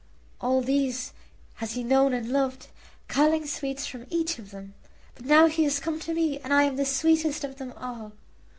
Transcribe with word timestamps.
"All 0.41 0.63
these 0.63 1.13
has 1.57 1.73
he 1.73 1.83
known 1.83 2.11
and 2.11 2.27
loved, 2.27 2.69
culling 3.07 3.45
sweets 3.45 3.85
from 3.85 4.07
each 4.09 4.39
of 4.39 4.49
them. 4.49 4.73
But 5.13 5.25
now 5.25 5.45
he 5.45 5.63
has 5.65 5.79
come 5.79 5.99
to 5.99 6.15
me, 6.15 6.39
and 6.39 6.51
I 6.51 6.63
am 6.63 6.75
the 6.75 6.85
sweetest 6.85 7.43
of 7.43 7.57
them 7.57 7.71
all." 7.77 8.13